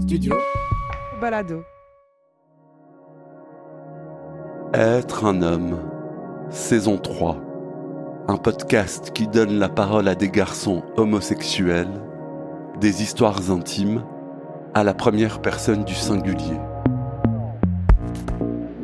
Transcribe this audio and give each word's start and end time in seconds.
Studio 0.00 0.34
Balado. 1.20 1.62
Être 4.74 5.24
un 5.24 5.42
homme, 5.42 5.78
saison 6.50 6.98
3. 6.98 7.36
Un 8.28 8.36
podcast 8.36 9.12
qui 9.12 9.26
donne 9.26 9.58
la 9.58 9.68
parole 9.68 10.08
à 10.08 10.14
des 10.14 10.28
garçons 10.28 10.82
homosexuels, 10.96 12.00
des 12.80 13.02
histoires 13.02 13.50
intimes, 13.50 14.04
à 14.74 14.84
la 14.84 14.94
première 14.94 15.40
personne 15.40 15.84
du 15.84 15.94
singulier. 15.94 16.58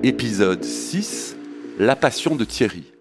Épisode 0.02 0.64
6 0.64 1.36
La 1.78 1.96
passion 1.96 2.36
de 2.36 2.44
Thierry. 2.44 2.91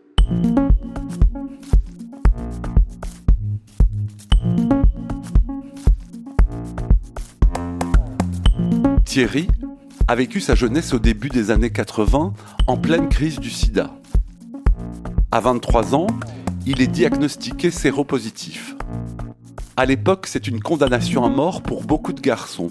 Thierry 9.11 9.45
a 10.07 10.15
vécu 10.15 10.39
sa 10.39 10.55
jeunesse 10.55 10.93
au 10.93 10.99
début 10.99 11.27
des 11.27 11.51
années 11.51 11.69
80 11.69 12.33
en 12.65 12.77
pleine 12.77 13.09
crise 13.09 13.41
du 13.41 13.49
sida. 13.49 13.93
À 15.33 15.41
23 15.41 15.95
ans, 15.95 16.07
il 16.65 16.81
est 16.81 16.87
diagnostiqué 16.87 17.71
séropositif. 17.71 18.73
À 19.75 19.85
l'époque, 19.85 20.27
c'est 20.27 20.47
une 20.47 20.61
condamnation 20.61 21.25
à 21.25 21.29
mort 21.29 21.61
pour 21.61 21.83
beaucoup 21.83 22.13
de 22.13 22.21
garçons. 22.21 22.69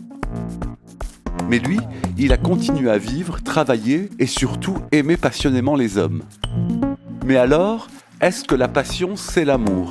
Mais 1.50 1.58
lui, 1.58 1.78
il 2.16 2.32
a 2.32 2.38
continué 2.38 2.90
à 2.90 2.96
vivre, 2.96 3.42
travailler 3.42 4.08
et 4.18 4.26
surtout 4.26 4.78
aimer 4.92 5.18
passionnément 5.18 5.76
les 5.76 5.98
hommes. 5.98 6.22
Mais 7.26 7.36
alors, 7.36 7.88
est-ce 8.22 8.44
que 8.44 8.54
la 8.54 8.68
passion, 8.68 9.14
c'est 9.14 9.44
l'amour? 9.44 9.90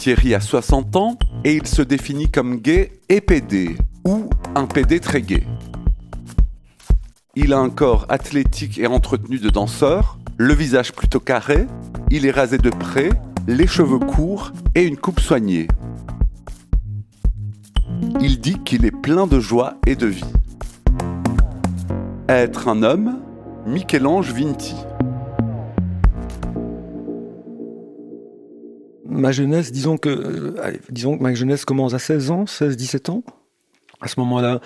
Thierry 0.00 0.34
a 0.34 0.40
60 0.40 0.96
ans 0.96 1.18
et 1.44 1.56
il 1.56 1.66
se 1.66 1.82
définit 1.82 2.30
comme 2.30 2.56
gay 2.56 2.90
et 3.10 3.20
PD, 3.20 3.76
ou 4.06 4.30
un 4.54 4.64
PD 4.64 4.98
très 4.98 5.20
gay. 5.20 5.46
Il 7.36 7.52
a 7.52 7.58
un 7.58 7.68
corps 7.68 8.06
athlétique 8.08 8.78
et 8.78 8.86
entretenu 8.86 9.38
de 9.38 9.50
danseur, 9.50 10.18
le 10.38 10.54
visage 10.54 10.92
plutôt 10.92 11.20
carré, 11.20 11.66
il 12.10 12.24
est 12.24 12.30
rasé 12.30 12.56
de 12.56 12.70
près, 12.70 13.10
les 13.46 13.66
cheveux 13.66 13.98
courts 13.98 14.52
et 14.74 14.84
une 14.84 14.96
coupe 14.96 15.20
soignée. 15.20 15.68
Il 18.22 18.40
dit 18.40 18.58
qu'il 18.64 18.86
est 18.86 19.02
plein 19.02 19.26
de 19.26 19.38
joie 19.38 19.74
et 19.86 19.96
de 19.96 20.06
vie. 20.06 20.32
Être 22.26 22.68
un 22.68 22.82
homme, 22.82 23.18
Michel-Ange 23.66 24.32
Vinti. 24.32 24.76
Ma 29.10 29.32
jeunesse, 29.32 29.72
disons 29.72 29.98
que, 29.98 30.08
euh, 30.08 30.76
disons 30.88 31.16
ma 31.20 31.34
jeunesse 31.34 31.64
commence 31.64 31.94
à 31.94 31.98
16 31.98 32.30
ans, 32.30 32.46
16, 32.46 32.76
17 32.76 33.10
ans. 33.10 33.22
À 34.00 34.08
ce 34.08 34.18
moment-là, 34.20 34.60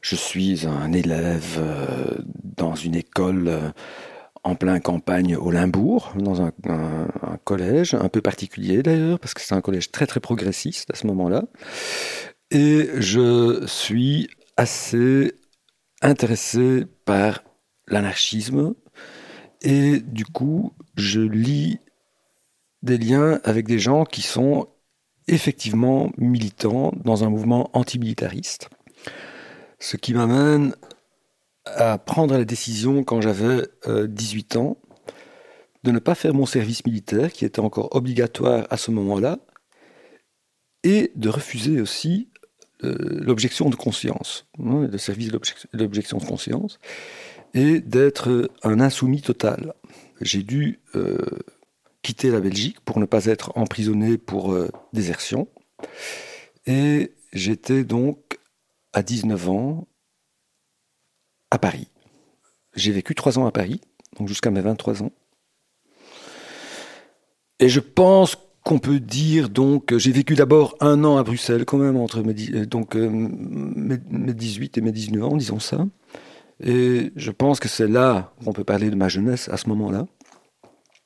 je 0.00 0.16
suis 0.16 0.66
un 0.66 0.92
élève 0.92 1.58
euh, 1.58 2.16
dans 2.56 2.74
une 2.74 2.94
école 2.94 3.48
euh, 3.48 3.70
en 4.44 4.54
plein 4.54 4.78
campagne 4.78 5.36
au 5.36 5.50
Limbourg, 5.50 6.12
dans 6.18 6.42
un 6.42 6.52
collège 7.44 7.94
un 7.94 8.10
peu 8.10 8.20
particulier 8.20 8.82
d'ailleurs, 8.82 9.18
parce 9.18 9.32
que 9.32 9.40
c'est 9.40 9.54
un 9.54 9.62
collège 9.62 9.90
très 9.90 10.06
très 10.06 10.20
progressiste 10.20 10.90
à 10.92 10.96
ce 10.96 11.06
moment-là. 11.06 11.44
Et 12.50 12.90
je 12.98 13.64
suis 13.66 14.28
assez 14.58 15.32
intéressé 16.02 16.84
par 17.06 17.42
l'anarchisme. 17.88 18.74
Et 19.62 20.00
du 20.00 20.26
coup, 20.26 20.74
je 20.96 21.20
lis 21.20 21.78
des 22.84 22.98
liens 22.98 23.40
avec 23.44 23.66
des 23.66 23.78
gens 23.78 24.04
qui 24.04 24.22
sont 24.22 24.68
effectivement 25.26 26.12
militants 26.18 26.92
dans 27.02 27.24
un 27.24 27.30
mouvement 27.30 27.70
antimilitariste. 27.72 28.68
Ce 29.80 29.96
qui 29.96 30.12
m'amène 30.14 30.74
à 31.64 31.96
prendre 31.96 32.36
la 32.36 32.44
décision 32.44 33.02
quand 33.02 33.22
j'avais 33.22 33.66
euh, 33.86 34.06
18 34.06 34.56
ans 34.56 34.76
de 35.82 35.90
ne 35.90 35.98
pas 35.98 36.14
faire 36.14 36.34
mon 36.34 36.46
service 36.46 36.84
militaire 36.84 37.32
qui 37.32 37.44
était 37.44 37.60
encore 37.60 37.94
obligatoire 37.96 38.66
à 38.70 38.76
ce 38.76 38.90
moment-là 38.90 39.38
et 40.82 41.10
de 41.16 41.30
refuser 41.30 41.80
aussi 41.80 42.28
euh, 42.82 42.94
l'objection 43.00 43.70
de 43.70 43.76
conscience, 43.76 44.46
hein, 44.58 44.88
le 44.90 44.98
service 44.98 45.28
de 45.28 45.40
l'objection 45.72 46.18
de 46.18 46.24
conscience 46.24 46.78
et 47.54 47.80
d'être 47.80 48.50
un 48.62 48.80
insoumis 48.80 49.22
total. 49.22 49.72
J'ai 50.20 50.42
dû 50.42 50.80
euh, 50.94 51.18
quitter 52.04 52.30
la 52.30 52.40
Belgique 52.40 52.78
pour 52.80 53.00
ne 53.00 53.06
pas 53.06 53.24
être 53.24 53.50
emprisonné 53.56 54.18
pour 54.18 54.52
euh, 54.52 54.70
désertion. 54.92 55.48
Et 56.66 57.14
j'étais 57.32 57.82
donc 57.82 58.38
à 58.92 59.02
19 59.02 59.48
ans 59.48 59.88
à 61.50 61.58
Paris. 61.58 61.88
J'ai 62.76 62.92
vécu 62.92 63.14
trois 63.14 63.38
ans 63.38 63.46
à 63.46 63.52
Paris, 63.52 63.80
donc 64.18 64.28
jusqu'à 64.28 64.50
mes 64.50 64.60
23 64.60 65.02
ans. 65.02 65.12
Et 67.58 67.68
je 67.68 67.80
pense 67.80 68.36
qu'on 68.64 68.78
peut 68.78 69.00
dire 69.00 69.48
donc, 69.48 69.96
j'ai 69.96 70.12
vécu 70.12 70.34
d'abord 70.34 70.76
un 70.80 71.04
an 71.04 71.16
à 71.16 71.22
Bruxelles 71.22 71.64
quand 71.64 71.78
même, 71.78 71.96
entre 71.96 72.20
mes, 72.20 72.34
donc, 72.66 72.96
euh, 72.96 73.08
mes, 73.08 73.98
mes 74.10 74.34
18 74.34 74.76
et 74.76 74.80
mes 74.82 74.92
19 74.92 75.24
ans, 75.24 75.36
disons 75.36 75.60
ça. 75.60 75.86
Et 76.60 77.12
je 77.16 77.30
pense 77.30 77.60
que 77.60 77.68
c'est 77.68 77.88
là 77.88 78.34
qu'on 78.44 78.52
peut 78.52 78.64
parler 78.64 78.90
de 78.90 78.96
ma 78.96 79.08
jeunesse 79.08 79.48
à 79.48 79.56
ce 79.56 79.68
moment-là 79.70 80.06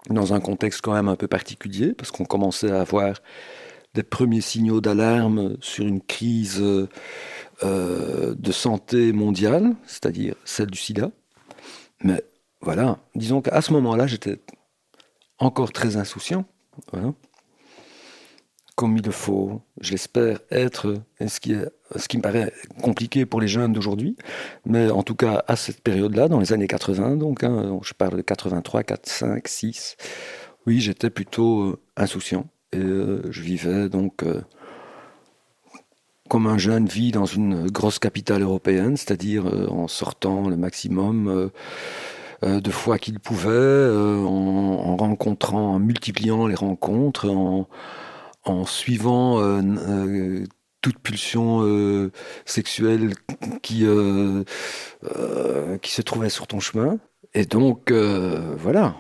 dans 0.08 0.32
un 0.34 0.40
contexte 0.40 0.80
quand 0.80 0.92
même 0.92 1.08
un 1.08 1.16
peu 1.16 1.28
particulier, 1.28 1.92
parce 1.92 2.10
qu'on 2.10 2.24
commençait 2.24 2.70
à 2.70 2.80
avoir 2.80 3.14
des 3.94 4.02
premiers 4.02 4.40
signaux 4.40 4.80
d'alarme 4.80 5.56
sur 5.60 5.84
une 5.86 6.00
crise 6.00 6.62
euh, 6.62 8.34
de 8.34 8.52
santé 8.52 9.12
mondiale, 9.12 9.74
c'est-à-dire 9.86 10.34
celle 10.44 10.70
du 10.70 10.78
sida. 10.78 11.10
Mais 12.02 12.22
voilà, 12.60 12.98
disons 13.14 13.40
qu'à 13.40 13.60
ce 13.60 13.72
moment-là, 13.72 14.06
j'étais 14.06 14.40
encore 15.38 15.72
très 15.72 15.96
insouciant. 15.96 16.44
Comme 18.78 18.96
il 18.96 19.02
le 19.04 19.10
faut, 19.10 19.60
je 19.80 19.90
l'espère, 19.90 20.38
être, 20.52 20.94
ce 21.26 21.40
qui, 21.40 21.52
me 21.52 22.22
paraît 22.22 22.52
compliqué 22.80 23.26
pour 23.26 23.40
les 23.40 23.48
jeunes 23.48 23.72
d'aujourd'hui, 23.72 24.16
mais 24.66 24.88
en 24.88 25.02
tout 25.02 25.16
cas 25.16 25.42
à 25.48 25.56
cette 25.56 25.80
période-là, 25.80 26.28
dans 26.28 26.38
les 26.38 26.52
années 26.52 26.68
80, 26.68 27.16
donc, 27.16 27.42
hein, 27.42 27.76
je 27.82 27.92
parle 27.92 28.18
de 28.18 28.22
83, 28.22 28.84
4, 28.84 29.08
5, 29.08 29.48
6, 29.48 29.96
oui, 30.68 30.78
j'étais 30.78 31.10
plutôt 31.10 31.62
euh, 31.62 31.80
insouciant. 31.96 32.46
Et 32.72 32.78
euh, 32.78 33.22
je 33.32 33.42
vivais 33.42 33.88
donc 33.88 34.22
euh, 34.22 34.42
comme 36.28 36.46
un 36.46 36.58
jeune 36.58 36.86
vit 36.86 37.10
dans 37.10 37.26
une 37.26 37.68
grosse 37.72 37.98
capitale 37.98 38.42
européenne, 38.42 38.96
c'est-à-dire 38.96 39.44
en 39.72 39.88
sortant 39.88 40.48
le 40.48 40.56
maximum 40.56 41.50
de 42.42 42.70
fois 42.70 42.98
qu'il 42.98 43.18
pouvait, 43.18 43.90
en, 43.90 44.28
en, 44.28 44.96
rencontrant, 44.96 45.74
en 45.74 45.78
multipliant 45.80 46.46
les 46.46 46.54
rencontres, 46.54 47.28
en 47.28 47.66
en 48.48 48.64
suivant 48.64 49.40
euh, 49.40 49.62
euh, 49.62 50.46
toute 50.80 50.98
pulsion 50.98 51.62
euh, 51.62 52.10
sexuelle 52.44 53.14
qui, 53.62 53.84
qui 55.82 55.92
se 55.92 56.02
trouvait 56.02 56.30
sur 56.30 56.46
ton 56.46 56.60
chemin. 56.60 56.98
Et 57.34 57.44
donc, 57.44 57.92
voilà, 57.92 58.96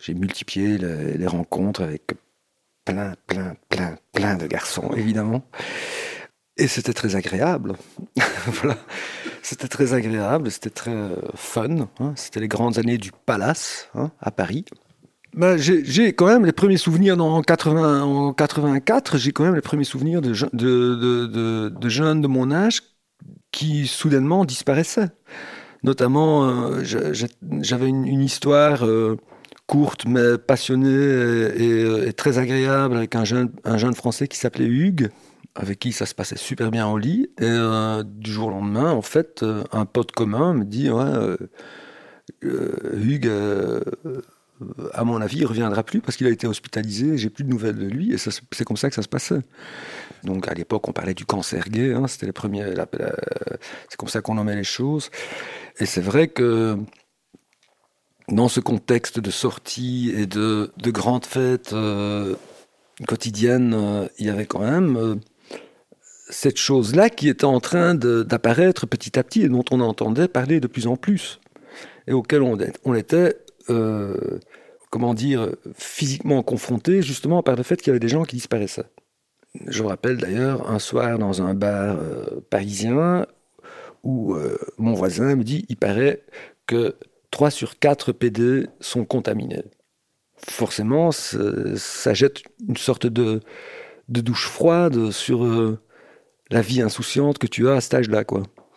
j'ai 0.00 0.14
multiplié 0.14 0.78
les, 0.78 1.16
les, 1.16 1.26
rencontres 1.26 1.82
avec 1.82 2.12
plein, 2.84 3.14
plein, 3.26 3.56
plein, 3.68 3.96
plein 4.12 4.36
de 4.36 4.46
garçons, 4.46 4.92
évidemment. 4.94 5.42
Et 6.56 6.68
c'était 6.68 6.92
très 6.92 7.16
agréable. 7.16 7.74
voilà. 8.46 8.76
C'était 9.42 9.68
très 9.68 9.94
agréable, 9.94 10.50
c'était 10.50 10.70
très 10.70 11.08
fun. 11.34 11.88
Hein. 11.98 12.12
C'était 12.16 12.40
les 12.40 12.48
grandes 12.48 12.78
années 12.78 12.98
du 12.98 13.12
Palace 13.12 13.88
hein, 13.94 14.10
à 14.20 14.30
Paris. 14.30 14.66
Ben, 15.34 15.56
j'ai 15.56 16.12
quand 16.12 16.26
même 16.26 16.44
les 16.44 16.52
premiers 16.52 16.76
souvenirs 16.76 17.22
en, 17.22 17.42
80, 17.42 18.02
en 18.02 18.32
84, 18.32 19.16
j'ai 19.16 19.32
quand 19.32 19.44
même 19.44 19.54
les 19.54 19.60
premiers 19.60 19.84
souvenirs 19.84 20.20
de, 20.20 20.32
de, 21.68 21.88
jeunes 21.88 22.20
de 22.20 22.26
mon 22.26 22.50
âge 22.50 22.82
qui 23.52 23.86
soudainement 23.86 24.44
disparaissaient. 24.44 25.10
Notamment, 25.82 26.44
euh, 26.44 26.82
j'avais 26.82 27.88
une, 27.88 28.20
histoire 28.20 28.84
euh, 28.84 29.16
courte 29.66 30.04
mais 30.04 30.36
passionnée 30.36 30.88
et, 30.88 32.08
et, 32.08 32.12
très 32.12 32.38
agréable 32.38 32.96
avec 32.96 33.14
un 33.14 33.24
jeune, 33.24 33.52
un 33.64 33.78
jeune 33.78 33.94
français 33.94 34.26
qui 34.28 34.36
s'appelait 34.36 34.66
Hugues, 34.66 35.10
avec 35.54 35.78
qui 35.78 35.92
ça 35.92 36.06
se 36.06 36.14
passait 36.14 36.36
super 36.36 36.70
bien 36.70 36.88
au 36.88 36.98
lit. 36.98 37.30
Et 37.38 37.44
euh, 37.44 38.02
du 38.04 38.32
jour 38.32 38.48
au 38.48 38.50
lendemain, 38.50 38.90
en 38.90 39.02
fait, 39.02 39.42
euh, 39.42 39.64
un 39.72 39.84
pote 39.84 40.12
commun 40.12 40.54
me 40.54 40.64
dit 40.64 40.90
ouais, 40.90 41.36
euh, 42.44 42.68
Hugues 42.94 43.30
à 44.92 45.04
mon 45.04 45.20
avis, 45.20 45.38
il 45.38 45.46
reviendra 45.46 45.82
plus 45.82 46.00
parce 46.00 46.16
qu'il 46.16 46.26
a 46.26 46.30
été 46.30 46.46
hospitalisé, 46.46 47.16
j'ai 47.16 47.30
plus 47.30 47.44
de 47.44 47.50
nouvelles 47.50 47.76
de 47.76 47.86
lui, 47.86 48.12
et 48.12 48.18
c'est 48.18 48.64
comme 48.64 48.76
ça 48.76 48.88
que 48.88 48.94
ça 48.94 49.02
se 49.02 49.08
passait. 49.08 49.40
Donc 50.24 50.48
à 50.48 50.54
l'époque, 50.54 50.88
on 50.88 50.92
parlait 50.92 51.14
du 51.14 51.24
cancer 51.24 51.68
gay, 51.68 51.94
hein, 51.94 52.06
c'était 52.06 52.26
les 52.26 52.32
premiers, 52.32 52.74
c'est 53.88 53.96
comme 53.96 54.08
ça 54.08 54.20
qu'on 54.20 54.34
nommait 54.34 54.56
les 54.56 54.64
choses. 54.64 55.10
Et 55.78 55.86
c'est 55.86 56.00
vrai 56.00 56.28
que 56.28 56.76
dans 58.28 58.48
ce 58.48 58.60
contexte 58.60 59.18
de 59.18 59.30
sortie 59.30 60.12
et 60.14 60.26
de, 60.26 60.70
de 60.76 60.90
grandes 60.90 61.26
fêtes 61.26 61.72
euh, 61.72 62.36
quotidienne, 63.06 64.08
il 64.18 64.26
y 64.26 64.30
avait 64.30 64.46
quand 64.46 64.60
même 64.60 65.20
cette 66.28 66.58
chose-là 66.58 67.10
qui 67.10 67.28
était 67.28 67.44
en 67.44 67.60
train 67.60 67.94
d'apparaître 67.94 68.86
petit 68.86 69.18
à 69.18 69.24
petit 69.24 69.42
et 69.42 69.48
dont 69.48 69.64
on 69.70 69.80
entendait 69.80 70.28
parler 70.28 70.60
de 70.60 70.66
plus 70.68 70.86
en 70.86 70.96
plus 70.96 71.40
et 72.06 72.12
auquel 72.12 72.42
on 72.42 72.94
était, 72.94 73.36
comment 74.90 75.14
dire, 75.14 75.50
physiquement 75.74 76.42
confronté 76.42 77.02
justement 77.02 77.42
par 77.42 77.56
le 77.56 77.62
fait 77.62 77.76
qu'il 77.76 77.88
y 77.88 77.90
avait 77.90 78.00
des 78.00 78.08
gens 78.08 78.24
qui 78.24 78.36
disparaissaient. 78.36 78.90
Je 79.66 79.82
me 79.82 79.88
rappelle 79.88 80.16
d'ailleurs 80.16 80.70
un 80.70 80.78
soir 80.78 81.18
dans 81.18 81.42
un 81.42 81.54
bar 81.54 81.98
parisien 82.50 83.26
où 84.02 84.36
mon 84.78 84.94
voisin 84.94 85.36
me 85.36 85.44
dit 85.44 85.66
il 85.68 85.76
paraît 85.76 86.22
que 86.66 86.96
3 87.30 87.50
sur 87.50 87.78
4 87.78 88.12
PD 88.12 88.66
sont 88.80 89.04
contaminés. 89.04 89.64
Forcément, 90.36 91.10
ça 91.12 92.14
jette 92.14 92.42
une 92.66 92.76
sorte 92.76 93.06
de, 93.06 93.40
douche 94.08 94.46
froide 94.46 95.10
sur 95.10 95.44
euh, 95.44 95.78
la 96.50 96.62
vie 96.62 96.80
insouciante 96.80 97.38
que 97.38 97.46
tu 97.46 97.68
as 97.68 97.74
à 97.74 97.80
cet 97.80 97.94
âge-là. 97.94 98.24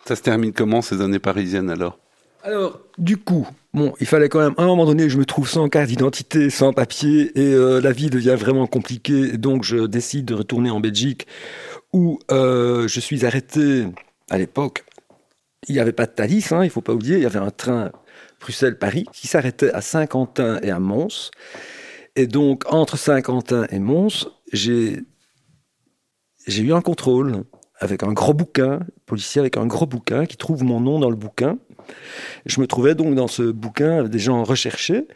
Ça 0.04 0.16
se 0.16 0.22
termine 0.22 0.52
comment 0.52 0.82
ces 0.82 1.00
années 1.00 1.18
parisiennes 1.18 1.70
alors? 1.70 1.98
Alors, 2.44 2.78
du 2.98 3.16
coup, 3.16 3.48
bon, 3.72 3.94
il 4.00 4.06
fallait 4.06 4.28
quand 4.28 4.38
même, 4.38 4.52
à 4.58 4.62
un 4.62 4.66
moment 4.66 4.84
donné, 4.84 5.08
je 5.08 5.16
me 5.16 5.24
trouve 5.24 5.48
sans 5.48 5.66
carte 5.70 5.88
d'identité, 5.88 6.50
sans 6.50 6.74
papier, 6.74 7.32
et 7.38 7.54
euh, 7.54 7.80
la 7.80 7.90
vie 7.90 8.10
devient 8.10 8.36
vraiment 8.38 8.66
compliquée, 8.66 9.34
et 9.34 9.38
donc 9.38 9.64
je 9.64 9.86
décide 9.86 10.26
de 10.26 10.34
retourner 10.34 10.70
en 10.70 10.78
Belgique, 10.78 11.26
où 11.94 12.18
euh, 12.30 12.86
je 12.86 13.00
suis 13.00 13.24
arrêté, 13.24 13.86
à 14.28 14.36
l'époque, 14.36 14.84
il 15.68 15.74
n'y 15.74 15.80
avait 15.80 15.92
pas 15.92 16.04
de 16.04 16.12
Thalys, 16.12 16.52
hein, 16.52 16.62
il 16.62 16.66
ne 16.66 16.70
faut 16.70 16.82
pas 16.82 16.92
oublier, 16.92 17.16
il 17.16 17.22
y 17.22 17.26
avait 17.26 17.38
un 17.38 17.50
train 17.50 17.92
Bruxelles-Paris, 18.40 19.06
qui 19.10 19.26
s'arrêtait 19.26 19.72
à 19.72 19.80
Saint-Quentin 19.80 20.58
et 20.62 20.70
à 20.70 20.78
Mons. 20.78 21.30
Et 22.14 22.26
donc, 22.26 22.64
entre 22.70 22.98
Saint-Quentin 22.98 23.66
et 23.70 23.78
Mons, 23.78 24.28
j'ai, 24.52 25.02
eu 26.46 26.72
un 26.74 26.82
contrôle 26.82 27.44
avec 27.78 28.02
un 28.02 28.12
gros 28.12 28.34
bouquin, 28.34 28.80
policier 29.06 29.40
avec 29.40 29.56
un 29.56 29.66
gros 29.66 29.86
bouquin, 29.86 30.26
qui 30.26 30.36
trouve 30.36 30.62
mon 30.62 30.80
nom 30.80 30.98
dans 30.98 31.08
le 31.08 31.16
bouquin. 31.16 31.58
Je 32.46 32.60
me 32.60 32.66
trouvais 32.66 32.94
donc 32.94 33.14
dans 33.14 33.28
ce 33.28 33.42
bouquin 33.42 34.04
des 34.04 34.18
gens 34.18 34.44
recherchés. 34.44 35.06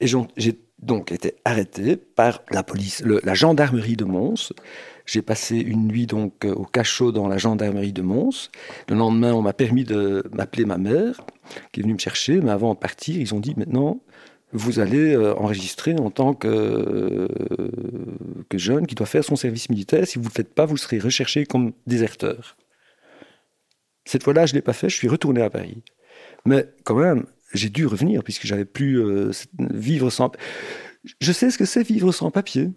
Et 0.00 0.06
j'ai 0.06 0.58
donc 0.80 1.10
été 1.10 1.34
arrêté 1.44 1.96
par 1.96 2.42
la 2.50 2.62
police, 2.62 3.02
la 3.04 3.34
gendarmerie 3.34 3.96
de 3.96 4.04
Mons. 4.04 4.52
J'ai 5.06 5.22
passé 5.22 5.56
une 5.56 5.88
nuit 5.88 6.06
donc 6.06 6.44
au 6.44 6.64
cachot 6.64 7.12
dans 7.12 7.28
la 7.28 7.38
gendarmerie 7.38 7.92
de 7.92 8.02
Mons. 8.02 8.50
Le 8.88 8.94
lendemain, 8.94 9.32
on 9.32 9.42
m'a 9.42 9.54
permis 9.54 9.84
de 9.84 10.22
m'appeler 10.32 10.66
ma 10.66 10.78
mère, 10.78 11.20
qui 11.72 11.80
est 11.80 11.82
venue 11.82 11.94
me 11.94 11.98
chercher. 11.98 12.40
Mais 12.40 12.50
avant 12.50 12.74
de 12.74 12.78
partir, 12.78 13.16
ils 13.18 13.34
ont 13.34 13.40
dit 13.40 13.54
maintenant, 13.56 14.00
vous 14.52 14.78
allez 14.80 15.14
euh, 15.14 15.34
enregistrer 15.34 15.94
en 15.98 16.10
tant 16.10 16.34
que, 16.34 16.48
euh, 16.48 17.28
que 18.48 18.58
jeune 18.58 18.86
qui 18.86 18.94
doit 18.94 19.06
faire 19.06 19.24
son 19.24 19.36
service 19.36 19.68
militaire. 19.68 20.06
Si 20.06 20.18
vous 20.18 20.24
ne 20.24 20.28
le 20.28 20.34
faites 20.34 20.54
pas, 20.54 20.64
vous 20.64 20.76
serez 20.76 20.98
recherché 20.98 21.44
comme 21.44 21.72
déserteur. 21.86 22.56
Cette 24.04 24.22
fois-là, 24.22 24.46
je 24.46 24.52
ne 24.52 24.58
l'ai 24.58 24.62
pas 24.62 24.72
fait, 24.72 24.88
je 24.88 24.96
suis 24.96 25.08
retourné 25.08 25.42
à 25.42 25.50
Paris. 25.50 25.82
Mais 26.48 26.66
quand 26.84 26.96
même, 26.96 27.26
j'ai 27.52 27.68
dû 27.68 27.86
revenir 27.86 28.24
puisque 28.24 28.46
j'avais 28.46 28.64
plus 28.64 29.00
euh, 29.00 29.30
vivre 29.58 30.08
sans. 30.08 30.32
Je 31.20 31.32
sais 31.32 31.50
ce 31.50 31.58
que 31.58 31.66
c'est 31.66 31.82
vivre 31.82 32.10
sans 32.10 32.30
papier. 32.30 32.70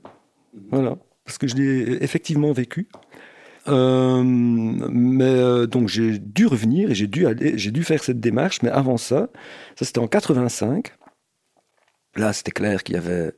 Voilà 0.71 0.97
parce 1.23 1.37
que 1.37 1.47
je 1.47 1.55
l'ai 1.55 2.03
effectivement 2.03 2.51
vécu. 2.51 2.89
Euh, 3.67 4.21
mais 4.25 5.23
euh, 5.23 5.67
donc 5.67 5.87
j'ai 5.87 6.17
dû 6.19 6.47
revenir 6.47 6.91
et 6.91 6.95
j'ai 6.95 7.07
dû 7.07 7.25
j'ai 7.55 7.71
dû 7.71 7.83
faire 7.83 8.03
cette 8.03 8.19
démarche. 8.19 8.61
Mais 8.63 8.69
avant 8.69 8.97
ça, 8.97 9.29
ça 9.77 9.85
c'était 9.85 9.99
en 9.99 10.07
85. 10.07 10.91
Là, 12.17 12.33
c'était 12.33 12.51
clair 12.51 12.83
qu'il 12.83 12.95
y 12.95 12.97
avait 12.97 13.31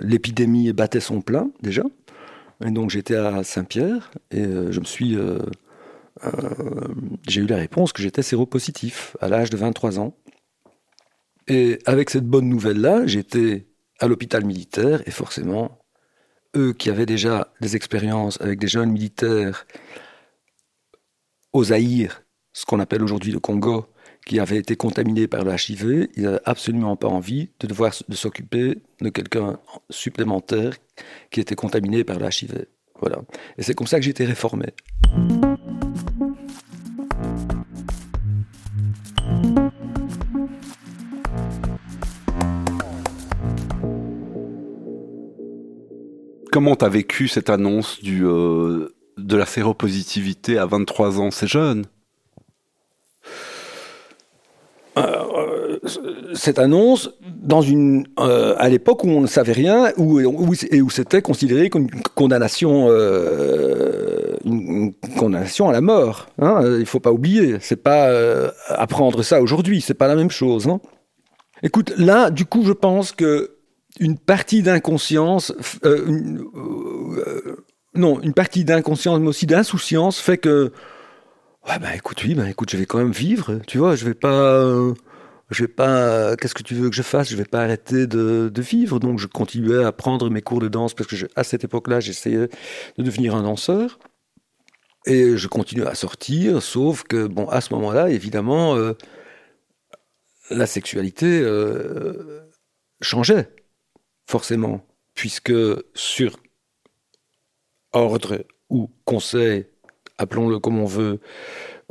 l'épidémie 0.00 0.72
battait 0.72 1.00
son 1.00 1.20
plein 1.20 1.52
déjà. 1.62 1.84
Et 2.64 2.70
donc 2.72 2.90
j'étais 2.90 3.14
à 3.14 3.44
Saint-Pierre 3.44 4.10
et 4.32 4.42
je 4.42 4.80
me 4.80 4.84
suis, 4.84 5.16
j'ai 7.26 7.40
eu 7.42 7.46
la 7.46 7.56
réponse 7.56 7.92
que 7.92 8.02
j'étais 8.02 8.22
séropositif 8.22 9.16
à 9.20 9.28
l'âge 9.28 9.50
de 9.50 9.56
23 9.56 9.98
ans. 9.98 10.16
Et 11.48 11.78
avec 11.86 12.10
cette 12.10 12.26
bonne 12.26 12.48
nouvelle 12.48 12.80
là, 12.80 13.06
j'étais 13.06 13.66
à 13.98 14.06
l'hôpital 14.06 14.44
militaire 14.44 15.02
et 15.06 15.10
forcément 15.10 15.78
eux 16.56 16.72
qui 16.72 16.90
avaient 16.90 17.06
déjà 17.06 17.52
des 17.60 17.76
expériences 17.76 18.40
avec 18.40 18.58
des 18.58 18.68
jeunes 18.68 18.90
militaires 18.90 19.66
au 21.52 21.64
Zaïre, 21.64 22.22
ce 22.52 22.64
qu'on 22.64 22.80
appelle 22.80 23.02
aujourd'hui 23.02 23.32
le 23.32 23.40
Congo, 23.40 23.86
qui 24.26 24.38
avaient 24.38 24.58
été 24.58 24.76
contaminés 24.76 25.26
par 25.26 25.44
le 25.44 25.52
HIV, 25.52 26.08
ils 26.14 26.22
n'avaient 26.22 26.40
absolument 26.44 26.96
pas 26.96 27.08
envie 27.08 27.50
de 27.60 27.66
devoir 27.66 27.92
de 28.08 28.14
s'occuper 28.14 28.78
de 29.00 29.08
quelqu'un 29.08 29.58
supplémentaire 29.88 30.74
qui 31.30 31.40
était 31.40 31.56
contaminé 31.56 32.04
par 32.04 32.18
le 32.18 32.26
HIV. 32.26 32.66
Voilà. 33.00 33.22
Et 33.56 33.62
c'est 33.62 33.74
comme 33.74 33.86
ça 33.86 33.98
que 33.98 34.04
j'ai 34.04 34.10
été 34.10 34.24
réformé. 34.24 34.66
Comment 46.52 46.74
tu 46.74 46.84
as 46.84 46.88
vécu 46.88 47.28
cette 47.28 47.48
annonce 47.48 48.02
du, 48.02 48.24
euh, 48.24 48.88
de 49.18 49.36
la 49.36 49.46
séropositivité 49.46 50.58
à 50.58 50.66
23 50.66 51.20
ans 51.20 51.30
C'est 51.30 51.46
jeune. 51.46 51.84
Euh, 54.98 55.78
cette 56.34 56.58
annonce, 56.58 57.10
dans 57.24 57.62
une, 57.62 58.04
euh, 58.18 58.54
à 58.58 58.68
l'époque 58.68 59.04
où 59.04 59.08
on 59.08 59.20
ne 59.20 59.28
savait 59.28 59.52
rien, 59.52 59.92
où, 59.96 60.18
et 60.18 60.80
où 60.80 60.90
c'était 60.90 61.22
considéré 61.22 61.70
comme 61.70 61.82
une 61.82 62.02
condamnation, 62.14 62.88
une, 64.44 64.92
condamnation 65.16 65.68
à 65.68 65.72
la 65.72 65.80
mort. 65.80 66.26
Hein 66.40 66.78
il 66.78 66.86
faut 66.86 67.00
pas 67.00 67.12
oublier. 67.12 67.58
C'est 67.60 67.82
pas 67.82 68.10
apprendre 68.68 69.22
ça 69.22 69.40
aujourd'hui. 69.40 69.80
C'est 69.80 69.94
pas 69.94 70.08
la 70.08 70.16
même 70.16 70.30
chose. 70.30 70.66
Hein 70.66 70.80
Écoute, 71.62 71.92
là, 71.96 72.30
du 72.30 72.44
coup, 72.44 72.64
je 72.64 72.72
pense 72.72 73.12
que 73.12 73.59
une 73.98 74.18
partie 74.18 74.62
d'inconscience, 74.62 75.52
euh, 75.84 76.38
euh, 76.54 77.64
non, 77.94 78.20
une 78.20 78.34
partie 78.34 78.64
d'inconscience, 78.64 79.18
mais 79.18 79.26
aussi 79.26 79.46
d'insouciance 79.46 80.20
fait 80.20 80.38
que, 80.38 80.72
ouais, 81.68 81.78
bah 81.80 81.94
écoute, 81.96 82.22
oui, 82.22 82.34
bah 82.34 82.48
écoute, 82.48 82.70
je 82.70 82.76
vais 82.76 82.86
quand 82.86 82.98
même 82.98 83.12
vivre, 83.12 83.60
tu 83.66 83.78
vois, 83.78 83.96
je 83.96 84.04
vais 84.04 84.14
pas, 84.14 84.64
je 85.50 85.64
vais 85.64 85.68
pas, 85.68 86.36
qu'est-ce 86.36 86.54
que 86.54 86.62
tu 86.62 86.74
veux 86.74 86.88
que 86.88 86.96
je 86.96 87.02
fasse? 87.02 87.30
Je 87.30 87.36
vais 87.36 87.44
pas 87.44 87.62
arrêter 87.62 88.06
de, 88.06 88.50
vivre, 88.58 89.00
donc 89.00 89.18
je 89.18 89.26
continuais 89.26 89.84
à 89.84 89.92
prendre 89.92 90.30
mes 90.30 90.42
cours 90.42 90.60
de 90.60 90.68
danse 90.68 90.94
parce 90.94 91.08
que 91.08 91.16
à 91.34 91.42
cette 91.42 91.64
époque-là, 91.64 92.00
j'essayais 92.00 92.48
de 92.98 93.02
devenir 93.02 93.34
un 93.34 93.42
danseur. 93.42 93.98
Et 95.06 95.38
je 95.38 95.48
continuais 95.48 95.86
à 95.86 95.94
sortir, 95.94 96.62
sauf 96.62 97.04
que, 97.04 97.26
bon, 97.26 97.48
à 97.48 97.62
ce 97.62 97.72
moment-là, 97.72 98.10
évidemment, 98.10 98.76
euh, 98.76 98.92
la 100.50 100.66
sexualité 100.66 101.42
changeait 103.00 103.48
forcément, 104.30 104.86
puisque 105.14 105.52
sur 105.94 106.38
ordre 107.92 108.46
ou 108.70 108.88
conseil, 109.04 109.66
appelons-le 110.18 110.60
comme 110.60 110.78
on 110.78 110.84
veut, 110.84 111.18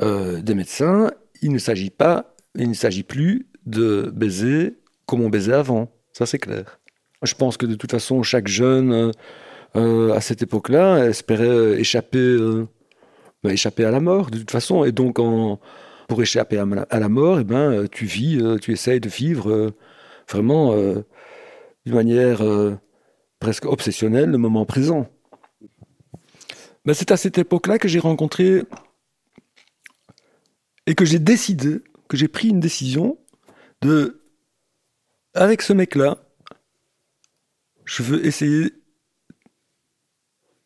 euh, 0.02 0.40
des 0.40 0.54
médecins, 0.54 1.10
il 1.42 1.52
ne 1.52 1.58
s'agit 1.58 1.90
pas, 1.90 2.34
il 2.56 2.70
ne 2.70 2.74
s'agit 2.74 3.02
plus 3.02 3.46
de 3.66 4.10
baiser 4.14 4.78
comme 5.06 5.20
on 5.20 5.28
baisait 5.28 5.52
avant. 5.52 5.92
Ça, 6.12 6.24
c'est 6.24 6.38
clair. 6.38 6.80
Je 7.22 7.34
pense 7.34 7.58
que 7.58 7.66
de 7.66 7.74
toute 7.74 7.90
façon, 7.90 8.22
chaque 8.22 8.48
jeune 8.48 9.12
euh, 9.76 10.14
à 10.14 10.22
cette 10.22 10.42
époque-là 10.42 11.06
espérait 11.06 11.78
échapper, 11.78 12.18
euh, 12.18 12.66
bah, 13.44 13.52
échapper 13.52 13.84
à 13.84 13.90
la 13.90 14.00
mort, 14.00 14.30
de 14.30 14.38
toute 14.38 14.50
façon. 14.50 14.84
Et 14.84 14.92
donc, 14.92 15.18
pour 16.08 16.22
échapper 16.22 16.56
à, 16.56 16.98
la 16.98 17.08
mort, 17.10 17.38
eh 17.38 17.44
ben, 17.44 17.86
tu 17.88 18.06
vis, 18.06 18.42
tu 18.62 18.72
essayes 18.72 19.00
de 19.00 19.10
vivre 19.10 19.74
vraiment 20.26 20.74
d'une 21.86 21.94
manière 21.94 22.42
euh, 22.42 22.76
presque 23.38 23.64
obsessionnelle 23.64 24.30
le 24.30 24.38
moment 24.38 24.66
présent. 24.66 25.10
Ben, 26.84 26.94
c'est 26.94 27.10
à 27.10 27.16
cette 27.16 27.38
époque-là 27.38 27.78
que 27.78 27.88
j'ai 27.88 27.98
rencontré 27.98 28.64
et 30.86 30.94
que 30.94 31.04
j'ai 31.04 31.18
décidé, 31.18 31.82
que 32.08 32.16
j'ai 32.16 32.28
pris 32.28 32.48
une 32.48 32.60
décision 32.60 33.18
de, 33.82 34.22
avec 35.34 35.62
ce 35.62 35.72
mec-là, 35.72 36.18
je 37.84 38.02
veux 38.02 38.24
essayer 38.24 38.72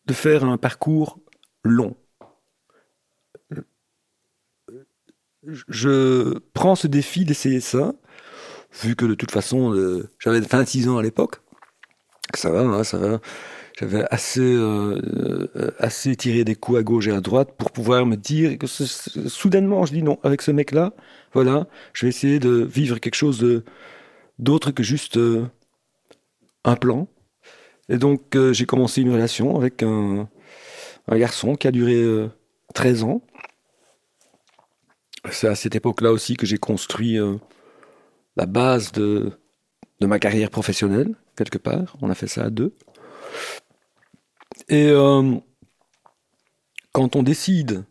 de 0.07 0.13
faire 0.13 0.45
un 0.45 0.59
parcours 0.59 1.19
long. 1.63 1.97
Je 5.43 6.39
prends 6.55 6.75
ce 6.75 6.87
défi 6.87 7.25
d'essayer 7.25 7.61
ça 7.61 7.95
vu 8.83 8.97
que 8.97 9.05
de 9.05 9.15
toute 9.15 9.31
façon, 9.31 9.73
euh, 9.75 10.09
j'avais 10.19 10.41
26 10.41 10.89
ans 10.89 10.99
à 10.99 11.03
l'époque, 11.03 11.37
ça 12.35 12.51
va, 12.51 12.61
hein, 12.61 12.85
ça 12.85 12.99
va. 12.99 13.21
J'avais 13.79 14.05
assez, 14.11 14.41
euh, 14.41 15.01
euh, 15.57 15.71
assez 15.79 16.15
tiré 16.15 16.45
des 16.45 16.55
coups 16.55 16.79
à 16.79 16.83
gauche 16.83 17.09
et 17.09 17.11
à 17.11 17.21
droite 17.21 17.55
pour 17.59 17.73
pouvoir 17.73 18.07
me 18.07 18.17
dire 18.17 18.57
que 18.57 18.69
soudainement, 18.69 19.85
je 19.85 19.93
dis 19.93 20.03
non, 20.03 20.19
avec 20.23 20.43
ce 20.43 20.53
mec-là, 20.53 20.93
voilà, 21.33 21.67
je 21.93 22.07
vais 22.07 22.11
essayer 22.11 22.39
de 22.39 22.63
vivre 22.63 22.99
quelque 22.99 23.17
chose 23.17 23.63
d'autre 24.39 24.71
que 24.71 24.85
juste 24.85 25.19
un 26.65 26.77
plan. 26.77 27.09
Et 27.89 27.99
donc, 27.99 28.37
j'ai 28.53 28.65
commencé 28.65 29.01
une 29.01 29.13
relation 29.13 29.57
avec 29.57 29.83
un 29.83 30.29
garçon 31.11 31.57
qui 31.57 31.67
a 31.67 31.73
duré 31.73 32.29
13 32.75 33.03
ans. 33.03 33.23
C'est 35.33 35.49
à 35.49 35.57
cette 35.57 35.75
époque-là 35.75 36.13
aussi 36.13 36.37
que 36.37 36.47
j'ai 36.47 36.59
construit 36.59 37.19
la 38.37 38.47
base 38.47 38.93
de, 38.93 39.33
de 40.01 40.07
ma 40.07 40.19
carrière 40.19 40.51
professionnelle, 40.51 41.15
quelque 41.37 41.59
part. 41.59 41.97
On 42.03 42.11
a 42.11 42.15
fait 42.15 42.27
ça 42.27 42.45
à 42.45 42.51
deux. 42.51 42.75
Et 44.69 44.93
quand 46.93 47.17
on 47.17 47.23
décide 47.23 47.85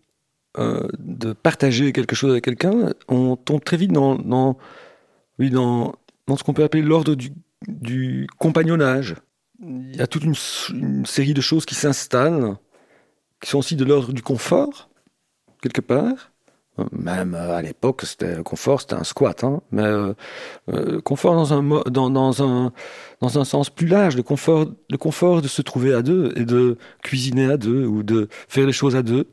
euh, 0.57 0.87
de 0.99 1.33
partager 1.33 1.91
quelque 1.91 2.15
chose 2.15 2.31
avec 2.31 2.43
quelqu'un, 2.43 2.93
on 3.07 3.35
tombe 3.35 3.63
très 3.63 3.75
vite 3.75 3.91
dans, 3.91 4.15
dans, 4.15 4.57
oui, 5.39 5.49
dans, 5.49 5.95
dans 6.27 6.37
ce 6.37 6.43
qu'on 6.43 6.53
peut 6.53 6.63
appeler 6.63 6.83
l'ordre 6.83 7.15
du, 7.15 7.31
du, 7.67 8.27
compagnonnage. 8.37 9.15
Il 9.61 9.95
y 9.95 10.01
a 10.01 10.05
toute 10.05 10.23
une, 10.23 11.05
série 11.05 11.33
de 11.33 11.41
choses 11.41 11.65
qui 11.65 11.73
s'installent, 11.73 12.55
qui 13.41 13.49
sont 13.49 13.57
aussi 13.57 13.75
de 13.75 13.83
l'ordre 13.83 14.13
du 14.13 14.21
confort, 14.21 14.89
quelque 15.61 15.81
part. 15.81 16.32
Même 16.91 17.35
euh, 17.35 17.55
à 17.55 17.61
l'époque, 17.61 18.01
c'était 18.03 18.41
confort, 18.43 18.81
c'était 18.81 18.95
un 18.95 19.03
squat, 19.03 19.43
hein. 19.43 19.61
mais 19.71 19.83
euh, 19.83 21.01
confort 21.01 21.35
dans 21.35 21.53
un, 21.53 21.61
dans, 21.91 22.09
dans, 22.09 22.43
un, 22.43 22.71
dans 23.21 23.39
un 23.39 23.45
sens 23.45 23.69
plus 23.69 23.85
large, 23.85 24.15
le 24.15 24.23
confort, 24.23 24.65
le 24.89 24.97
confort 24.97 25.43
de 25.43 25.47
se 25.47 25.61
trouver 25.61 25.93
à 25.93 26.01
deux 26.01 26.33
et 26.35 26.45
de 26.45 26.77
cuisiner 27.03 27.51
à 27.51 27.57
deux 27.57 27.85
ou 27.85 28.01
de 28.01 28.27
faire 28.47 28.65
les 28.65 28.73
choses 28.73 28.95
à 28.95 29.03
deux 29.03 29.27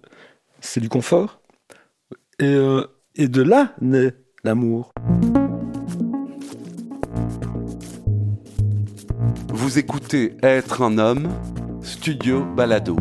c'est 0.61 0.81
du 0.81 0.89
confort. 0.89 1.41
Et, 2.39 2.45
euh, 2.45 2.87
et 3.17 3.29
de 3.29 3.43
là 3.43 3.75
naît 3.81 4.15
l'amour. 4.45 4.93
Vous 9.49 9.79
écoutez 9.79 10.37
Être 10.43 10.83
un 10.83 10.99
homme, 10.99 11.29
Studio 11.83 12.45
Balado. 12.57 12.97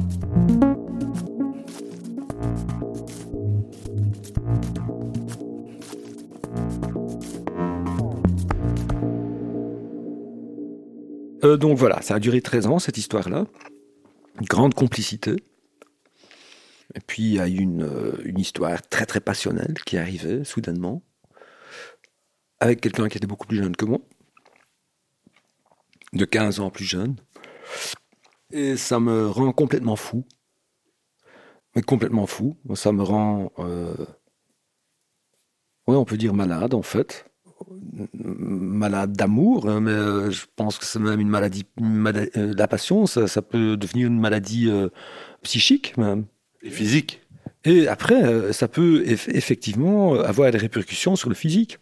Euh, 11.50 11.58
donc 11.58 11.78
voilà, 11.78 12.02
ça 12.02 12.16
a 12.16 12.20
duré 12.20 12.42
13 12.42 12.68
ans 12.68 12.80
cette 12.80 12.98
histoire-là. 12.98 13.46
grande 14.42 14.74
complicité. 14.74 15.36
Et 16.96 17.00
puis 17.06 17.24
il 17.24 17.34
y 17.36 17.40
a 17.40 17.48
eu 17.48 17.58
une, 17.58 17.84
euh, 17.84 18.22
une 18.24 18.40
histoire 18.40 18.82
très 18.88 19.06
très 19.06 19.20
passionnelle 19.20 19.76
qui 19.86 19.98
arrivait 19.98 20.44
soudainement, 20.44 21.04
avec 22.60 22.82
quelqu'un 22.82 23.10
qui 23.10 23.18
était 23.18 23.28
beaucoup 23.28 23.48
plus 23.48 23.58
jeune 23.58 23.76
que 23.76 23.86
moi, 23.86 24.00
de 26.14 26.26
15 26.26 26.60
ans 26.60 26.70
plus 26.72 26.86
jeune. 26.86 27.16
Et 28.52 28.78
ça 28.78 29.00
me 29.00 29.28
rend 29.28 29.52
complètement 29.52 29.96
fou. 29.96 30.26
Mais 31.76 31.84
complètement 31.84 32.26
fou. 32.26 32.58
Ça 32.76 32.92
me 32.92 33.04
rend. 33.04 33.52
Euh... 33.60 33.94
On 35.86 36.06
peut 36.06 36.18
dire 36.18 36.34
malade 36.34 36.74
en 36.74 36.82
fait. 36.82 37.29
Malade 38.14 39.14
d'amour, 39.14 39.70
hein, 39.70 39.82
mais 39.82 39.92
euh, 39.92 40.32
je 40.32 40.46
pense 40.56 40.78
que 40.78 40.86
c'est 40.86 41.00
même 41.00 41.20
une 41.20 41.30
maladie. 41.30 41.66
Euh, 41.82 42.54
la 42.56 42.68
passion, 42.68 43.06
ça, 43.06 43.28
ça, 43.28 43.42
peut 43.42 43.78
devenir 43.78 44.08
une 44.08 44.20
maladie 44.20 44.70
psychique 45.44 45.98
même. 45.98 46.26
Et 46.62 46.70
physique. 46.70 47.22
Et 47.66 47.88
après, 47.88 48.24
euh, 48.24 48.54
ça 48.54 48.68
peut 48.68 49.04
effectivement 49.06 50.14
avoir 50.14 50.52
des 50.52 50.58
répercussions 50.58 51.16
sur 51.16 51.30
le 51.30 51.36
physique. 51.36 51.78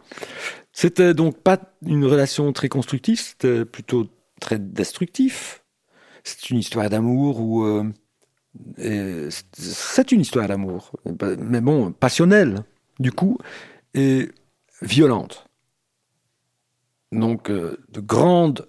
C'était 0.71 1.13
donc 1.13 1.37
pas 1.37 1.59
une 1.85 2.05
relation 2.05 2.51
très 2.51 2.69
constructive, 2.69 3.19
c'était 3.19 3.65
plutôt 3.65 4.07
très 4.39 4.59
destructif. 4.59 5.63
C'est 6.23 6.49
une 6.49 6.57
histoire 6.57 6.89
d'amour 6.89 7.39
ou 7.39 7.63
euh, 8.79 9.29
c'est 9.53 10.11
une 10.11 10.21
histoire 10.21 10.47
d'amour, 10.47 10.91
mais 11.39 11.61
bon, 11.61 11.91
passionnelle 11.91 12.63
du 12.99 13.11
coup 13.11 13.37
et 13.93 14.29
violente. 14.81 15.46
Donc 17.11 17.49
euh, 17.49 17.77
de 17.89 18.01
grandes 18.01 18.65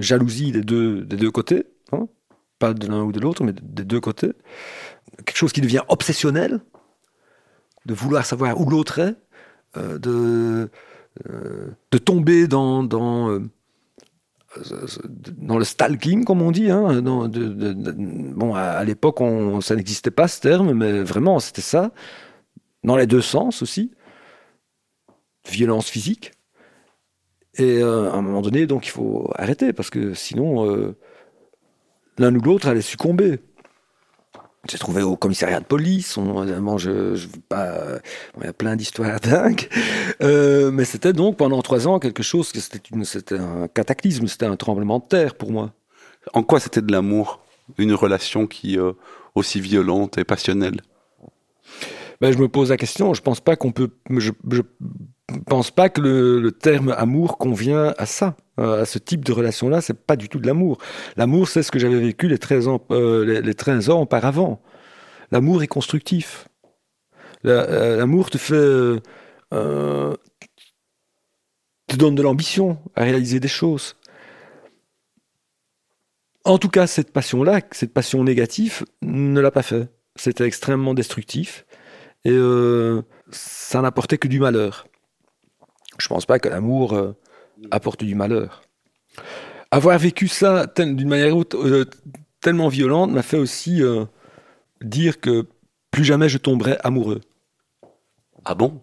jalousies 0.00 0.52
des 0.52 0.62
deux 0.62 1.04
des 1.04 1.16
deux 1.16 1.30
côtés, 1.30 1.66
hein. 1.92 2.06
pas 2.58 2.74
de 2.74 2.86
l'un 2.86 3.02
ou 3.02 3.12
de 3.12 3.20
l'autre, 3.20 3.44
mais 3.44 3.52
des 3.52 3.84
deux 3.84 4.00
côtés 4.00 4.32
quelque 5.18 5.36
chose 5.36 5.52
qui 5.52 5.60
devient 5.60 5.82
obsessionnel, 5.88 6.60
de 7.86 7.94
vouloir 7.94 8.24
savoir 8.24 8.60
où 8.60 8.68
l'autre 8.68 8.98
est, 8.98 9.14
euh, 9.76 9.98
de, 9.98 10.70
euh, 11.28 11.70
de 11.90 11.98
tomber 11.98 12.44
euh, 12.44 12.46
dans 12.48 13.40
le 15.58 15.64
stalking, 15.64 16.24
comme 16.24 16.42
on 16.42 16.50
dit. 16.50 16.70
Hein, 16.70 17.02
bon, 17.02 18.54
à, 18.54 18.84
l'époque, 18.84 19.18
ça 19.62 19.76
n'existait 19.76 20.10
pas 20.10 20.28
ce 20.28 20.40
terme, 20.40 20.72
mais 20.72 21.02
vraiment, 21.02 21.40
c'était 21.40 21.62
ça. 21.62 21.92
Dans 22.84 22.96
les 22.96 23.06
deux 23.06 23.22
sens 23.22 23.62
aussi. 23.62 23.92
Violence 25.48 25.88
physique. 25.88 26.32
Et 27.58 27.82
à 27.82 27.86
un 27.86 28.22
moment 28.22 28.40
donné, 28.40 28.66
donc, 28.66 28.86
il 28.86 28.90
faut 28.90 29.30
arrêter, 29.36 29.72
parce 29.72 29.90
que 29.90 30.14
sinon, 30.14 30.94
l'un 32.18 32.34
ou 32.34 32.40
l'autre 32.40 32.68
allait 32.68 32.80
succomber. 32.80 33.40
J'ai 34.70 34.78
trouvé 34.78 35.02
au 35.02 35.16
commissariat 35.16 35.58
de 35.58 35.64
police. 35.64 36.16
On, 36.16 36.78
je, 36.78 37.16
je 37.16 37.26
pas, 37.48 37.98
il 38.38 38.44
y 38.44 38.46
a 38.46 38.52
plein 38.52 38.76
d'histoires 38.76 39.18
dingues. 39.20 39.68
Euh, 40.22 40.70
mais 40.70 40.84
c'était 40.84 41.12
donc 41.12 41.36
pendant 41.36 41.60
trois 41.62 41.88
ans 41.88 41.98
quelque 41.98 42.22
chose 42.22 42.52
que 42.52 42.60
c'était 42.60 43.38
un 43.38 43.66
cataclysme, 43.66 44.28
c'était 44.28 44.46
un 44.46 44.56
tremblement 44.56 45.00
de 45.00 45.04
terre 45.04 45.34
pour 45.34 45.50
moi. 45.50 45.72
En 46.32 46.44
quoi 46.44 46.60
c'était 46.60 46.80
de 46.82 46.92
l'amour, 46.92 47.44
une 47.76 47.92
relation 47.92 48.46
qui 48.46 48.78
euh, 48.78 48.92
aussi 49.34 49.60
violente 49.60 50.18
et 50.18 50.24
passionnelle? 50.24 50.80
Ben, 52.20 52.32
je 52.32 52.38
me 52.38 52.46
pose 52.46 52.70
la 52.70 52.76
question. 52.76 53.14
Je 53.14 53.20
pense 53.20 53.40
pas 53.40 53.56
qu'on 53.56 53.72
peut. 53.72 53.90
Je, 54.10 54.30
je 54.48 54.62
pense 55.40 55.70
pas 55.70 55.88
que 55.88 56.00
le, 56.00 56.52
terme 56.52 56.94
amour 56.96 57.38
convient 57.38 57.94
à 57.98 58.06
ça. 58.06 58.36
Euh, 58.60 58.82
à 58.82 58.84
ce 58.84 58.98
type 58.98 59.24
de 59.24 59.32
relation-là, 59.32 59.80
c'est 59.80 59.98
pas 59.98 60.16
du 60.16 60.28
tout 60.28 60.38
de 60.38 60.46
l'amour. 60.46 60.78
L'amour, 61.16 61.48
c'est 61.48 61.62
ce 61.62 61.70
que 61.70 61.78
j'avais 61.78 61.98
vécu 61.98 62.28
les 62.28 62.38
13 62.38 62.68
ans, 62.68 62.84
euh, 62.90 63.40
les, 63.40 63.54
13 63.54 63.90
ans 63.90 64.02
auparavant. 64.02 64.60
L'amour 65.30 65.62
est 65.62 65.68
constructif. 65.68 66.48
Euh, 67.46 67.96
l'amour 67.96 68.30
te 68.30 68.38
fait, 68.38 69.00
te 69.50 70.16
donne 71.96 72.14
de 72.14 72.22
l'ambition 72.22 72.78
à 72.94 73.04
réaliser 73.04 73.40
des 73.40 73.48
choses. 73.48 73.96
En 76.44 76.58
tout 76.58 76.68
cas, 76.68 76.86
cette 76.86 77.12
passion-là, 77.12 77.60
cette 77.70 77.92
passion 77.92 78.22
négative, 78.24 78.84
ne 79.00 79.40
l'a 79.40 79.50
pas 79.50 79.62
fait. 79.62 79.88
C'était 80.16 80.44
extrêmement 80.44 80.92
destructif 80.92 81.64
et 82.24 82.38
ça 83.30 83.80
n'apportait 83.80 84.18
que 84.18 84.28
du 84.28 84.40
malheur. 84.40 84.86
Je 85.98 86.08
pense 86.08 86.26
pas 86.26 86.38
que 86.38 86.48
l'amour 86.48 87.14
apporte 87.70 88.02
du 88.02 88.14
malheur. 88.14 88.62
Avoir 89.70 89.98
vécu 89.98 90.28
ça 90.28 90.66
d'une 90.76 91.08
manière 91.08 91.34
euh, 91.34 91.86
tellement 92.40 92.68
violente 92.68 93.10
m'a 93.10 93.22
fait 93.22 93.38
aussi 93.38 93.82
euh, 93.82 94.04
dire 94.82 95.18
que 95.18 95.46
plus 95.90 96.04
jamais 96.04 96.28
je 96.28 96.36
tomberai 96.36 96.76
amoureux. 96.84 97.22
Ah 98.44 98.54
bon? 98.54 98.82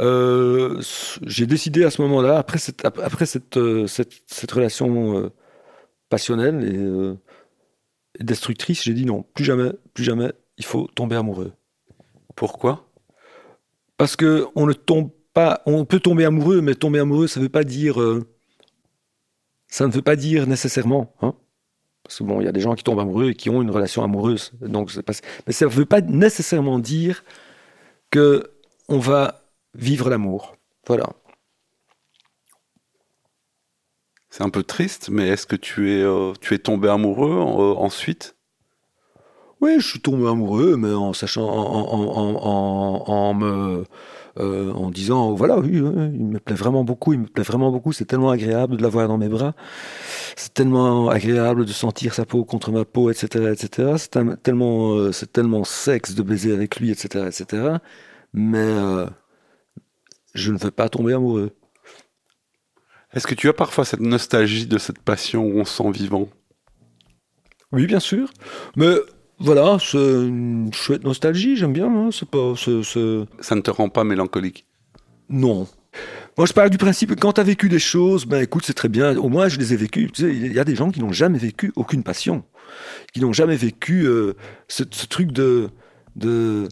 Euh, 0.00 0.80
J'ai 1.22 1.46
décidé 1.46 1.84
à 1.84 1.90
ce 1.90 2.00
moment-là, 2.02 2.38
après 2.38 2.58
cette, 2.58 2.84
après 2.84 3.26
cette, 3.26 3.58
cette, 3.86 4.52
relation 4.52 5.30
passionnelle 6.08 7.16
et, 8.18 8.24
destructrice, 8.24 8.84
j'ai 8.84 8.94
dit 8.94 9.04
non, 9.04 9.24
plus 9.34 9.44
jamais, 9.44 9.72
plus 9.92 10.04
jamais, 10.04 10.32
il 10.56 10.64
faut 10.64 10.88
tomber 10.94 11.16
amoureux. 11.16 11.52
Pourquoi? 12.36 12.88
Parce 13.98 14.16
que 14.16 14.46
on 14.54 14.66
ne 14.66 14.72
tombe 14.72 15.10
on 15.66 15.84
peut 15.84 16.00
tomber 16.00 16.24
amoureux, 16.24 16.60
mais 16.60 16.74
tomber 16.74 17.00
amoureux, 17.00 17.26
ça 17.26 17.40
veut 17.40 17.48
pas 17.48 17.64
dire, 17.64 18.00
euh, 18.00 18.26
ça 19.68 19.86
ne 19.86 19.92
veut 19.92 20.02
pas 20.02 20.16
dire 20.16 20.46
nécessairement, 20.46 21.12
hein. 21.22 21.34
Parce 22.04 22.18
que 22.18 22.24
bon, 22.24 22.40
il 22.40 22.44
y 22.44 22.48
a 22.48 22.52
des 22.52 22.60
gens 22.60 22.74
qui 22.74 22.84
tombent 22.84 23.00
amoureux 23.00 23.30
et 23.30 23.34
qui 23.34 23.48
ont 23.48 23.62
une 23.62 23.70
relation 23.70 24.04
amoureuse, 24.04 24.52
donc 24.60 24.90
mais 25.46 25.52
ça 25.54 25.64
ne 25.64 25.70
veut 25.70 25.86
pas 25.86 26.02
nécessairement 26.02 26.78
dire 26.78 27.24
que 28.10 28.50
on 28.88 28.98
va 28.98 29.42
vivre 29.74 30.10
l'amour. 30.10 30.54
Voilà. 30.86 31.06
C'est 34.28 34.42
un 34.42 34.50
peu 34.50 34.62
triste, 34.62 35.08
mais 35.08 35.28
est-ce 35.28 35.46
que 35.46 35.56
tu 35.56 35.92
es, 35.92 36.02
euh, 36.02 36.34
tu 36.40 36.52
es 36.54 36.58
tombé 36.58 36.90
amoureux 36.90 37.30
euh, 37.30 37.74
ensuite? 37.80 38.36
Oui, 39.62 39.76
je 39.78 39.88
suis 39.88 40.00
tombé 40.00 40.28
amoureux, 40.28 40.76
mais 40.76 40.92
en 40.92 41.14
sachant, 41.14 41.48
en 41.48 43.34
me 43.34 43.84
euh, 44.38 44.72
en 44.72 44.90
disant 44.90 45.32
voilà 45.34 45.58
oui, 45.58 45.70
il 45.74 45.82
me 45.82 46.38
plaît 46.38 46.56
vraiment 46.56 46.84
beaucoup, 46.84 47.12
il 47.12 47.20
me 47.20 47.26
plaît 47.26 47.44
vraiment 47.44 47.70
beaucoup, 47.70 47.92
c'est 47.92 48.04
tellement 48.04 48.30
agréable 48.30 48.76
de 48.76 48.82
l'avoir 48.82 49.06
dans 49.08 49.18
mes 49.18 49.28
bras, 49.28 49.54
c'est 50.36 50.52
tellement 50.54 51.08
agréable 51.08 51.64
de 51.64 51.72
sentir 51.72 52.14
sa 52.14 52.24
peau 52.26 52.44
contre 52.44 52.72
ma 52.72 52.84
peau, 52.84 53.10
etc., 53.10 53.52
etc. 53.52 53.94
C'est 53.98 54.42
tellement 54.42 54.94
euh, 54.94 55.12
c'est 55.12 55.32
tellement 55.32 55.64
sexe 55.64 56.14
de 56.14 56.22
baiser 56.22 56.52
avec 56.52 56.80
lui, 56.80 56.90
etc., 56.90 57.26
etc. 57.28 57.78
Mais 58.32 58.58
euh, 58.58 59.06
je 60.34 60.52
ne 60.52 60.58
veux 60.58 60.72
pas 60.72 60.88
tomber 60.88 61.12
amoureux. 61.14 61.52
Est-ce 63.12 63.28
que 63.28 63.34
tu 63.34 63.48
as 63.48 63.52
parfois 63.52 63.84
cette 63.84 64.00
nostalgie 64.00 64.66
de 64.66 64.78
cette 64.78 64.98
passion 64.98 65.44
où 65.44 65.60
on 65.60 65.64
se 65.64 65.76
sent 65.76 65.90
vivant? 65.92 66.28
Oui, 67.70 67.86
bien 67.86 68.00
sûr. 68.00 68.28
Mais 68.76 68.96
voilà, 69.38 69.78
c'est 69.80 69.98
une 69.98 70.72
chouette 70.72 71.04
nostalgie, 71.04 71.56
j'aime 71.56 71.72
bien. 71.72 71.86
Hein, 71.86 72.10
c'est 72.12 72.28
pas, 72.28 72.54
Ça 72.56 73.54
ne 73.54 73.60
te 73.60 73.70
rend 73.70 73.88
pas 73.88 74.04
mélancolique 74.04 74.66
Non. 75.28 75.66
Moi, 76.36 76.46
je 76.46 76.52
parle 76.52 76.70
du 76.70 76.78
principe 76.78 77.10
que 77.10 77.20
quand 77.20 77.34
tu 77.34 77.40
as 77.40 77.44
vécu 77.44 77.68
des 77.68 77.78
choses, 77.78 78.26
ben 78.26 78.42
écoute, 78.42 78.64
c'est 78.66 78.74
très 78.74 78.88
bien. 78.88 79.16
Au 79.16 79.28
moins, 79.28 79.48
je 79.48 79.58
les 79.58 79.72
ai 79.72 79.76
vécues. 79.76 80.10
Tu 80.12 80.22
sais, 80.22 80.34
il 80.34 80.52
y 80.52 80.58
a 80.58 80.64
des 80.64 80.74
gens 80.74 80.90
qui 80.90 81.00
n'ont 81.00 81.12
jamais 81.12 81.38
vécu 81.38 81.72
aucune 81.76 82.02
passion, 82.02 82.44
qui 83.12 83.20
n'ont 83.20 83.32
jamais 83.32 83.56
vécu 83.56 84.06
euh, 84.06 84.34
ce, 84.68 84.82
truc 84.82 85.30
de, 85.32 85.68
de 86.16 86.68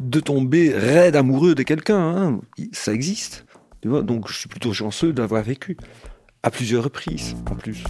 de 0.00 0.20
tomber 0.20 0.72
raide 0.72 1.16
amoureux 1.16 1.54
de 1.54 1.62
quelqu'un. 1.62 1.98
Hein. 1.98 2.40
Ça 2.72 2.92
existe. 2.92 3.46
Tu 3.80 3.88
vois 3.88 4.02
Donc, 4.02 4.28
je 4.28 4.38
suis 4.38 4.48
plutôt 4.48 4.72
chanceux 4.72 5.12
d'avoir 5.12 5.42
vécu 5.42 5.76
à 6.42 6.50
plusieurs 6.50 6.84
reprises, 6.84 7.34
en 7.50 7.54
plus. 7.54 7.82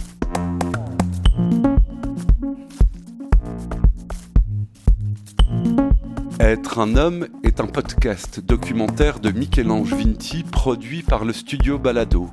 Être 6.39 6.79
un 6.79 6.95
homme 6.95 7.27
est 7.43 7.59
un 7.59 7.67
podcast 7.67 8.39
documentaire 8.39 9.19
de 9.19 9.29
Michel-Ange 9.29 9.93
Vinti 9.93 10.43
produit 10.43 11.03
par 11.03 11.25
le 11.25 11.33
studio 11.33 11.77
Balado. 11.77 12.29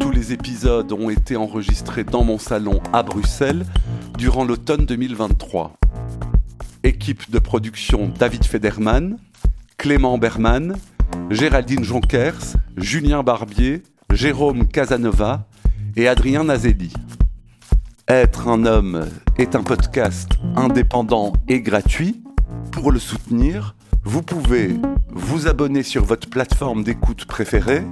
Tous 0.00 0.10
les 0.10 0.32
épisodes 0.32 0.90
ont 0.92 1.10
été 1.10 1.36
enregistrés 1.36 2.02
dans 2.02 2.24
mon 2.24 2.38
salon 2.38 2.80
à 2.92 3.04
Bruxelles 3.04 3.64
durant 4.18 4.44
l'automne 4.44 4.84
2023. 4.84 5.74
Équipe 6.82 7.30
de 7.30 7.38
production 7.38 8.12
David 8.18 8.44
Federman, 8.44 9.16
Clément 9.76 10.18
Berman, 10.18 10.74
Géraldine 11.30 11.84
Jonkers, 11.84 12.56
Julien 12.76 13.22
Barbier, 13.22 13.84
Jérôme 14.12 14.66
Casanova 14.66 15.46
et 15.94 16.08
Adrien 16.08 16.42
Nazelli. 16.42 16.92
Être 18.08 18.48
un 18.48 18.66
homme 18.66 19.08
est 19.38 19.54
un 19.54 19.62
podcast 19.62 20.32
indépendant 20.56 21.32
et 21.46 21.60
gratuit. 21.60 22.23
Pour 22.84 22.92
le 22.92 22.98
soutenir, 22.98 23.74
vous 24.04 24.20
pouvez 24.20 24.76
vous 25.10 25.48
abonner 25.48 25.82
sur 25.82 26.04
votre 26.04 26.28
plateforme 26.28 26.84
d'écoute 26.84 27.24
préférée, 27.24 27.82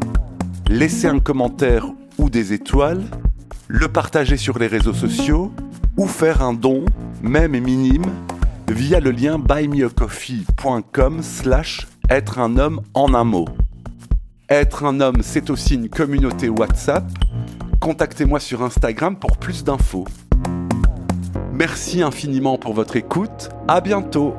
laisser 0.69 1.07
un 1.07 1.19
commentaire 1.19 1.87
ou 2.19 2.29
des 2.29 2.53
étoiles, 2.53 3.03
le 3.69 3.89
partager 3.89 4.37
sur 4.37 4.59
les 4.59 4.67
réseaux 4.67 4.93
sociaux 4.93 5.51
ou 5.97 6.07
faire 6.07 6.43
un 6.43 6.53
don, 6.53 6.85
même 7.23 7.59
minime, 7.59 8.05
via 8.69 9.01
le 9.01 9.13
lien 9.13 9.39
buymeacoffee.com 9.39 11.23
slash 11.23 11.89
être 12.11 12.39
un 12.39 12.59
homme 12.59 12.83
en 12.93 13.15
un 13.15 13.25
mot. 13.25 13.47
Être 14.51 14.85
un 14.85 15.01
homme, 15.01 15.23
c'est 15.23 15.49
aussi 15.49 15.77
une 15.77 15.89
communauté 15.89 16.51
WhatsApp 16.51 17.11
contactez-moi 17.81 18.41
sur 18.41 18.63
Instagram 18.63 19.17
pour 19.17 19.39
plus 19.39 19.65
d'infos. 19.65 20.05
Merci 21.51 22.03
infiniment 22.03 22.59
pour 22.59 22.75
votre 22.75 22.97
écoute. 22.97 23.49
À 23.67 23.81
bientôt. 23.81 24.35